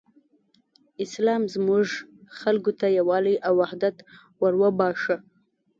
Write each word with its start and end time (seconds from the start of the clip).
اسلام 1.05 1.41
زموږ 1.55 1.85
خلکو 2.39 2.71
ته 2.79 2.85
یووالی 2.99 3.35
او 3.47 3.53
حدت 3.69 3.95
وروباښه. 4.41 5.17